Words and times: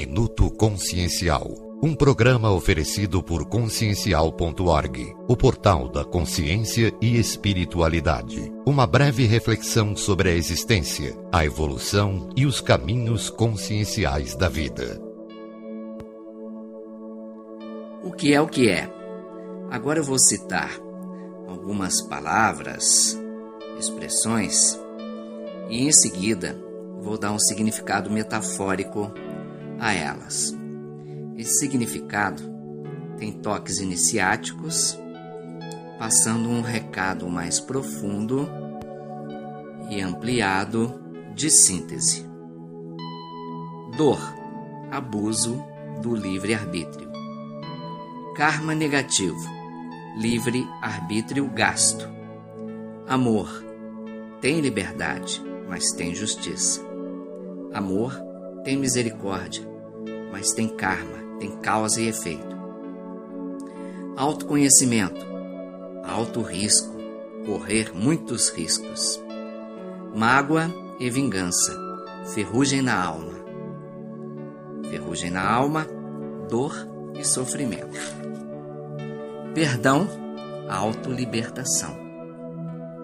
Minuto 0.00 0.50
Consciencial. 0.52 1.46
Um 1.82 1.94
programa 1.94 2.50
oferecido 2.50 3.22
por 3.22 3.44
consciencial.org, 3.44 5.14
o 5.28 5.36
portal 5.36 5.90
da 5.90 6.02
consciência 6.02 6.90
e 7.02 7.18
espiritualidade. 7.18 8.50
Uma 8.64 8.86
breve 8.86 9.26
reflexão 9.26 9.94
sobre 9.94 10.30
a 10.30 10.32
existência, 10.32 11.14
a 11.30 11.44
evolução 11.44 12.30
e 12.34 12.46
os 12.46 12.62
caminhos 12.62 13.28
conscienciais 13.28 14.34
da 14.34 14.48
vida. 14.48 14.98
O 18.02 18.10
que 18.10 18.32
é 18.32 18.40
o 18.40 18.48
que 18.48 18.70
é? 18.70 18.90
Agora 19.70 19.98
eu 19.98 20.04
vou 20.04 20.18
citar 20.18 20.70
algumas 21.46 22.00
palavras, 22.08 23.20
expressões 23.78 24.80
e 25.68 25.86
em 25.86 25.92
seguida 25.92 26.58
vou 27.02 27.18
dar 27.18 27.32
um 27.32 27.38
significado 27.38 28.10
metafórico 28.10 29.12
a 29.80 29.94
elas. 29.94 30.54
Esse 31.36 31.58
significado 31.58 32.42
tem 33.16 33.32
toques 33.32 33.78
iniciáticos, 33.78 34.98
passando 35.98 36.48
um 36.48 36.60
recado 36.60 37.28
mais 37.28 37.58
profundo 37.58 38.48
e 39.88 40.00
ampliado 40.00 41.00
de 41.34 41.50
síntese. 41.50 42.28
Dor, 43.96 44.20
abuso 44.90 45.62
do 46.02 46.14
livre-arbítrio. 46.14 47.10
Karma 48.36 48.74
negativo, 48.74 49.40
livre-arbítrio 50.16 51.46
gasto. 51.48 52.08
Amor, 53.08 53.48
tem 54.40 54.60
liberdade, 54.60 55.42
mas 55.68 55.90
tem 55.92 56.14
justiça. 56.14 56.80
Amor 57.72 58.29
tem 58.64 58.76
misericórdia, 58.76 59.66
mas 60.30 60.52
tem 60.52 60.68
karma, 60.68 61.38
tem 61.38 61.50
causa 61.60 62.00
e 62.00 62.08
efeito. 62.08 62.56
Autoconhecimento, 64.16 65.26
alto 66.04 66.42
risco, 66.42 66.94
correr 67.46 67.92
muitos 67.94 68.50
riscos. 68.50 69.22
Mágoa 70.14 70.70
e 70.98 71.08
vingança, 71.08 71.74
ferrugem 72.34 72.82
na 72.82 73.02
alma. 73.02 73.32
Ferrugem 74.90 75.30
na 75.30 75.48
alma, 75.48 75.86
dor 76.48 76.74
e 77.18 77.24
sofrimento. 77.24 77.98
Perdão, 79.54 80.06
autolibertação. 80.68 81.96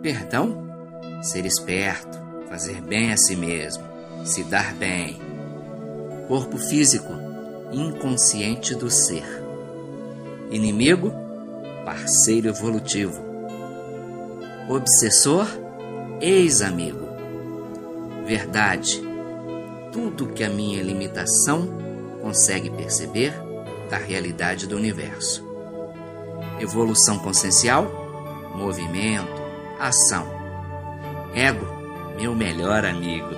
Perdão, 0.03 0.67
ser 1.23 1.47
esperto, 1.47 2.19
fazer 2.49 2.81
bem 2.83 3.13
a 3.13 3.17
si 3.17 3.35
mesmo, 3.35 3.85
se 4.25 4.45
dar 4.45 4.75
bem. 4.75 5.26
Corpo 6.29 6.59
físico, 6.59 7.13
inconsciente 7.73 8.75
do 8.75 8.91
ser. 8.91 9.25
Inimigo, 10.51 11.13
parceiro 11.85 12.49
evolutivo. 12.49 13.23
Obsessor, 14.69 15.47
ex-amigo. 16.21 17.07
Verdade, 18.27 19.01
tudo 19.93 20.33
que 20.33 20.43
a 20.43 20.51
minha 20.51 20.83
limitação 20.83 21.69
consegue 22.21 22.71
perceber 22.71 23.33
da 23.89 23.97
realidade 23.97 24.67
do 24.67 24.77
universo. 24.77 25.47
Evolução 26.59 27.21
consciencial, 27.21 27.87
movimento, 28.57 29.31
ação. 29.79 30.27
Ego, 31.35 31.67
meu 32.21 32.35
melhor 32.35 32.85
amigo, 32.85 33.31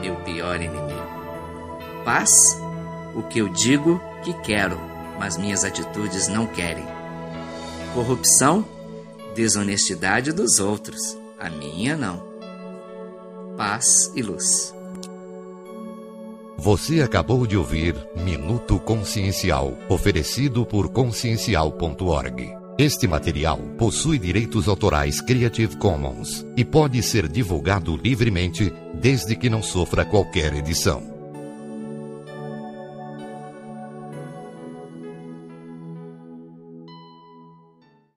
meu 0.00 0.16
pior 0.16 0.56
inimigo. 0.60 1.21
Paz, 2.04 2.30
o 3.14 3.22
que 3.22 3.38
eu 3.38 3.48
digo 3.48 4.00
que 4.24 4.32
quero, 4.42 4.76
mas 5.18 5.36
minhas 5.36 5.64
atitudes 5.64 6.26
não 6.26 6.46
querem. 6.46 6.84
Corrupção, 7.94 8.64
desonestidade 9.36 10.32
dos 10.32 10.58
outros, 10.58 11.00
a 11.38 11.48
minha 11.48 11.96
não. 11.96 12.22
Paz 13.56 14.10
e 14.16 14.22
luz. 14.22 14.74
Você 16.58 17.02
acabou 17.02 17.46
de 17.46 17.56
ouvir 17.56 17.94
Minuto 18.16 18.80
Consciencial, 18.80 19.76
oferecido 19.88 20.66
por 20.66 20.88
consciencial.org. 20.88 22.62
Este 22.78 23.06
material 23.06 23.58
possui 23.78 24.18
direitos 24.18 24.66
autorais 24.66 25.20
Creative 25.20 25.76
Commons 25.76 26.44
e 26.56 26.64
pode 26.64 27.00
ser 27.02 27.28
divulgado 27.28 27.96
livremente 27.96 28.72
desde 28.94 29.36
que 29.36 29.50
não 29.50 29.62
sofra 29.62 30.04
qualquer 30.04 30.54
edição. 30.54 31.11